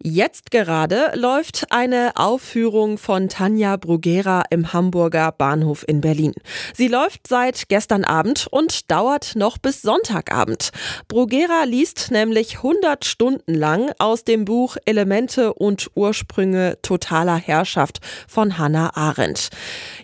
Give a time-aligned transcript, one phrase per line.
[0.00, 6.34] Jetzt gerade läuft eine Aufführung von Tanja Bruguera im Hamburger Bahnhof in Berlin.
[6.72, 10.70] Sie läuft seit gestern Abend und dauert noch bis Sonntagabend.
[11.08, 18.56] Bruguera liest nämlich 100 Stunden lang aus dem Buch Elemente und Ursprünge totaler Herrschaft von
[18.56, 19.48] Hannah Arendt.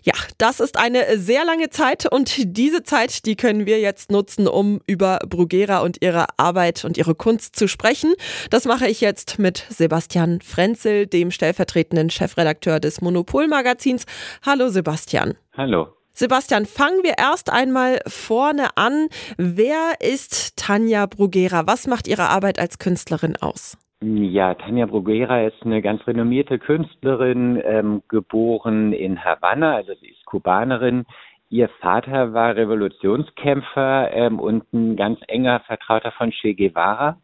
[0.02, 4.48] Ja, das ist eine sehr lange Zeit und diese Zeit, die können wir jetzt nutzen,
[4.48, 8.12] um über Bruguera und ihre Arbeit und ihre Kunst zu sprechen.
[8.50, 14.06] Das mache ich jetzt mit Sebastian Frenzel, dem stellvertretenden Chefredakteur des Monopol-Magazins.
[14.46, 15.34] Hallo Sebastian.
[15.58, 15.88] Hallo.
[16.08, 19.08] Sebastian, fangen wir erst einmal vorne an.
[19.36, 21.66] Wer ist Tanja Bruguera?
[21.66, 23.76] Was macht ihre Arbeit als Künstlerin aus?
[24.00, 30.24] Ja, Tanja Bruguera ist eine ganz renommierte Künstlerin, ähm, geboren in Havanna, also sie ist
[30.24, 31.04] Kubanerin.
[31.50, 37.18] Ihr Vater war Revolutionskämpfer ähm, und ein ganz enger Vertrauter von Che Guevara.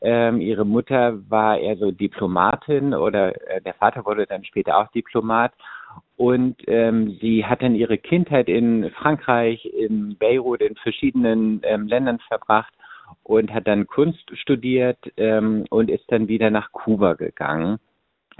[0.00, 4.88] Ähm, ihre Mutter war eher so Diplomatin oder äh, der Vater wurde dann später auch
[4.88, 5.52] Diplomat.
[6.16, 12.18] Und ähm, sie hat dann ihre Kindheit in Frankreich, in Beirut, in verschiedenen ähm, Ländern
[12.28, 12.72] verbracht
[13.22, 17.78] und hat dann Kunst studiert ähm, und ist dann wieder nach Kuba gegangen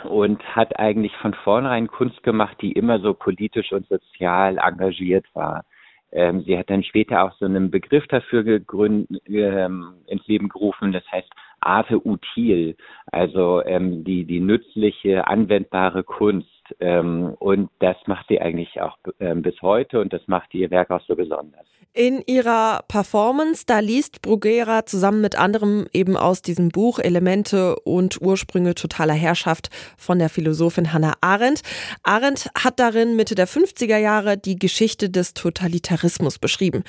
[0.04, 5.64] und hat eigentlich von vornherein Kunst gemacht, die immer so politisch und sozial engagiert war.
[6.12, 10.92] Ähm, sie hat dann später auch so einen Begriff dafür gegründet, ähm, ins Leben gerufen,
[10.92, 11.28] das heißt
[11.60, 16.48] Arte util, also ähm, die, die nützliche, anwendbare Kunst.
[16.80, 20.90] Ähm, und das macht sie eigentlich auch ähm, bis heute und das macht ihr Werk
[20.90, 21.66] auch so besonders.
[21.94, 28.20] In ihrer Performance, da liest Bruguera zusammen mit anderem eben aus diesem Buch Elemente und
[28.20, 31.62] Ursprünge totaler Herrschaft von der Philosophin Hannah Arendt.
[32.04, 36.84] Arendt hat darin Mitte der 50er Jahre die Geschichte des Totalitarismus beschrieben.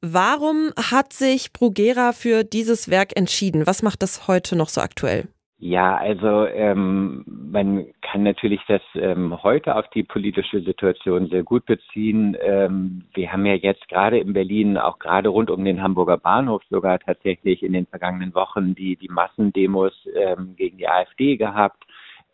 [0.00, 3.66] Warum hat sich Bruguera für dieses Werk entschieden?
[3.66, 5.28] Was macht das heute noch so aktuell?
[5.64, 11.66] Ja, also ähm, man kann natürlich das ähm, heute auf die politische Situation sehr gut
[11.66, 12.36] beziehen.
[12.42, 16.62] Ähm, wir haben ja jetzt gerade in Berlin, auch gerade rund um den Hamburger Bahnhof
[16.68, 21.84] sogar tatsächlich in den vergangenen Wochen die, die Massendemos ähm, gegen die AfD gehabt.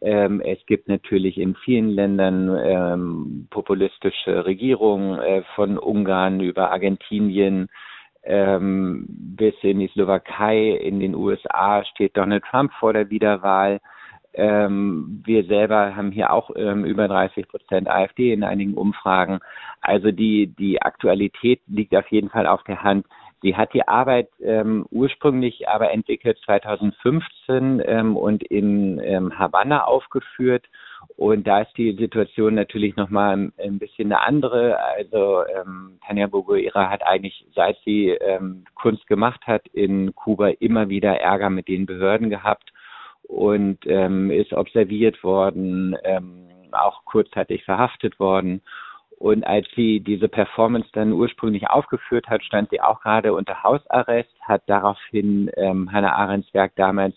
[0.00, 7.68] Ähm, es gibt natürlich in vielen Ländern ähm, populistische Regierungen äh, von Ungarn über Argentinien
[8.28, 13.80] ähm, bis in die Slowakei, in den USA steht Donald Trump vor der Wiederwahl.
[14.34, 19.40] Ähm, wir selber haben hier auch ähm, über 30 Prozent AfD in einigen Umfragen.
[19.80, 23.06] Also die, die Aktualität liegt auf jeden Fall auf der Hand.
[23.40, 30.66] Sie hat die Arbeit ähm, ursprünglich aber entwickelt 2015 ähm, und in ähm, Havanna aufgeführt.
[31.16, 34.78] Und da ist die Situation natürlich nochmal ein, bisschen eine andere.
[34.80, 40.88] Also ähm, Tanja Boguera hat eigentlich, seit sie ähm, Kunst gemacht hat, in Kuba immer
[40.88, 42.72] wieder Ärger mit den Behörden gehabt
[43.22, 48.62] und ähm, ist observiert worden, ähm, auch kurzzeitig verhaftet worden.
[49.18, 54.30] Und als sie diese Performance dann ursprünglich aufgeführt hat, stand sie auch gerade unter Hausarrest,
[54.42, 57.16] hat daraufhin ähm, Hannah Arendts Werk damals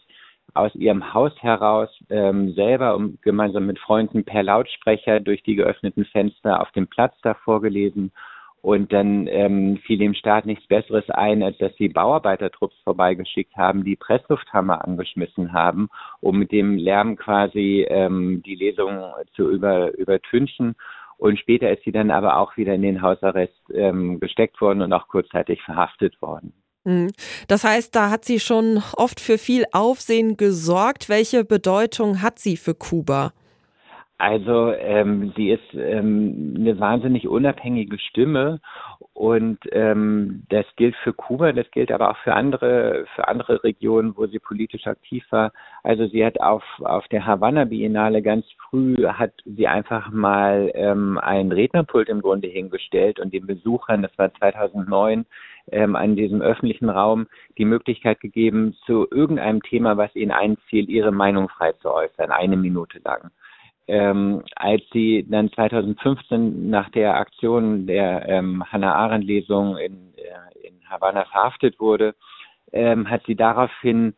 [0.54, 6.06] aus ihrem Haus heraus ähm, selber um, gemeinsam mit Freunden per Lautsprecher durch die geöffneten
[6.06, 8.12] Fenster auf dem Platz da vorgelesen.
[8.64, 13.84] Und dann ähm, fiel dem Staat nichts Besseres ein, als dass sie Bauarbeitertrupps vorbeigeschickt haben,
[13.84, 15.90] die Presslufthammer angeschmissen haben,
[16.20, 19.02] um mit dem Lärm quasi ähm, die Lesung
[19.34, 20.76] zu über, übertünchen.
[21.22, 24.92] Und später ist sie dann aber auch wieder in den Hausarrest ähm, gesteckt worden und
[24.92, 26.52] auch kurzzeitig verhaftet worden.
[26.84, 27.12] Hm.
[27.48, 31.10] Das heißt, da hat sie schon oft für viel Aufsehen gesorgt.
[31.10, 33.34] Welche Bedeutung hat sie für Kuba?
[34.18, 38.60] Also ähm, sie ist ähm, eine wahnsinnig unabhängige Stimme
[39.14, 44.16] und ähm, das gilt für Kuba, das gilt aber auch für andere für andere Regionen,
[44.16, 45.52] wo sie politisch aktiv war.
[45.84, 51.18] Also sie hat auf auf der Havanna Biennale ganz früh hat sie einfach mal ähm,
[51.18, 55.26] ein Rednerpult im Grunde hingestellt und den Besuchern, das war 2009
[55.72, 61.12] ähm, an diesem öffentlichen Raum die Möglichkeit gegeben, zu irgendeinem Thema, was ihnen einfiel, ihre
[61.12, 63.30] Meinung frei zu äußern, eine Minute lang
[63.92, 70.66] ähm, als sie dann 2015 nach der Aktion der ähm, Hannah Arendt Lesung in, äh,
[70.66, 72.16] in Havanna verhaftet wurde,
[72.72, 74.14] ähm, hat sie daraufhin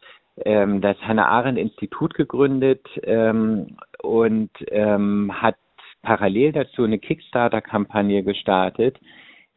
[0.46, 5.56] ähm, das Hannah Arendt Institut gegründet ähm, und ähm, hat
[6.04, 9.00] parallel dazu eine Kickstarter-Kampagne gestartet,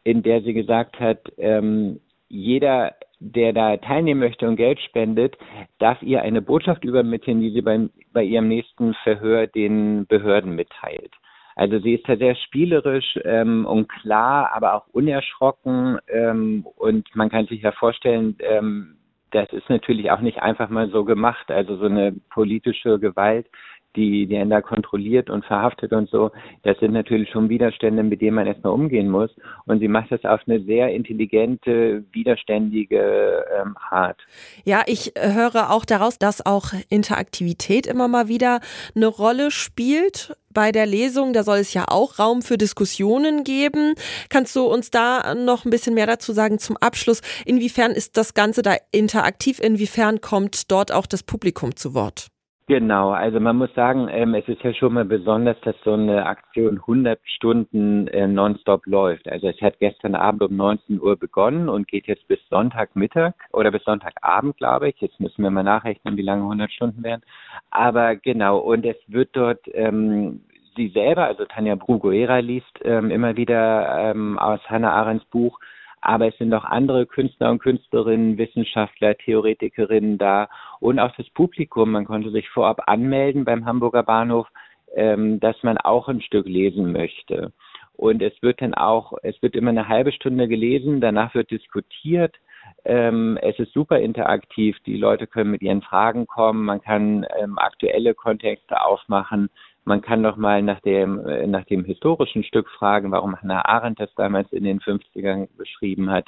[0.03, 5.37] in der sie gesagt hat, ähm, jeder der da teilnehmen möchte und Geld spendet,
[5.79, 11.13] darf ihr eine Botschaft übermitteln, die sie beim, bei ihrem nächsten Verhör den Behörden mitteilt.
[11.55, 15.99] Also sie ist da sehr spielerisch ähm, und klar, aber auch unerschrocken.
[16.07, 18.97] Ähm, und man kann sich ja vorstellen, ähm,
[19.31, 21.51] das ist natürlich auch nicht einfach mal so gemacht.
[21.51, 23.47] Also so eine politische Gewalt
[23.96, 26.31] die, die einen da kontrolliert und verhaftet und so,
[26.62, 29.31] das sind natürlich schon Widerstände, mit denen man erstmal umgehen muss.
[29.66, 34.20] Und sie macht das auf eine sehr intelligente, widerständige ähm, Art.
[34.64, 38.60] Ja, ich höre auch daraus, dass auch Interaktivität immer mal wieder
[38.94, 41.32] eine Rolle spielt bei der Lesung.
[41.32, 43.94] Da soll es ja auch Raum für Diskussionen geben.
[44.28, 47.20] Kannst du uns da noch ein bisschen mehr dazu sagen zum Abschluss?
[47.44, 49.60] Inwiefern ist das Ganze da interaktiv?
[49.60, 52.28] Inwiefern kommt dort auch das Publikum zu Wort?
[52.69, 56.27] Genau, also man muss sagen, ähm, es ist ja schon mal besonders, dass so eine
[56.27, 59.29] Aktion 100 Stunden äh, nonstop läuft.
[59.29, 63.71] Also es hat gestern Abend um 19 Uhr begonnen und geht jetzt bis Sonntagmittag oder
[63.71, 65.01] bis Sonntagabend, glaube ich.
[65.01, 67.23] Jetzt müssen wir mal nachrechnen, wie lange 100 Stunden wären.
[67.71, 70.41] Aber genau, und es wird dort ähm,
[70.75, 75.61] sie selber, also Tanja Bruguera liest ähm, immer wieder ähm, aus Hannah Arendts Buch
[76.06, 80.49] aber es sind auch andere Künstler und Künstlerinnen, Wissenschaftler, Theoretikerinnen da
[80.79, 81.91] und auch das Publikum.
[81.91, 84.47] Man konnte sich vorab anmelden beim Hamburger Bahnhof,
[84.94, 87.53] ähm, dass man auch ein Stück lesen möchte.
[87.94, 92.37] Und es wird dann auch, es wird immer eine halbe Stunde gelesen, danach wird diskutiert.
[92.85, 94.76] Ähm, es ist super interaktiv.
[94.87, 96.64] Die Leute können mit ihren Fragen kommen.
[96.67, 99.50] Man kann ähm, aktuelle Kontexte aufmachen.
[99.87, 104.00] Man kann doch mal nach dem, äh, nach dem historischen Stück fragen, warum Hannah Arendt
[104.00, 106.27] das damals in den 50ern beschrieben hat.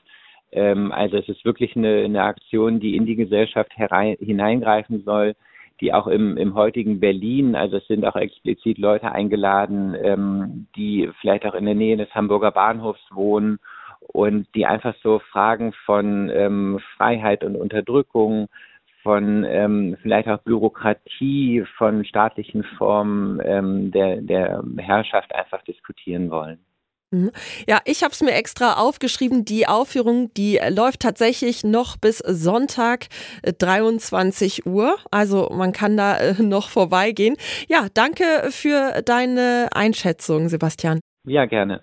[0.52, 5.34] Ähm, also es ist wirklich eine, eine Aktion, die in die Gesellschaft herein, hineingreifen soll,
[5.80, 11.10] die auch im, im heutigen Berlin, also es sind auch explizit Leute eingeladen, ähm, die
[11.20, 13.58] vielleicht auch in der Nähe des Hamburger Bahnhofs wohnen
[13.98, 18.48] und die einfach so Fragen von ähm, Freiheit und Unterdrückung,
[19.02, 26.58] von ähm, vielleicht auch Bürokratie, von staatlichen Formen ähm, der, der Herrschaft einfach diskutieren wollen.
[27.10, 27.30] Mhm.
[27.66, 29.44] Ja, ich habe es mir extra aufgeschrieben.
[29.44, 33.06] Die Aufführung, die läuft tatsächlich noch bis Sonntag
[33.58, 34.96] 23 äh, Uhr.
[35.10, 37.36] Also man kann da äh, noch vorbeigehen.
[37.68, 41.00] Ja, danke für deine Einschätzung, Sebastian.
[41.24, 41.82] Ja, gerne.